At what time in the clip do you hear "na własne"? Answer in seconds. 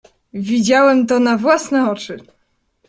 1.19-1.91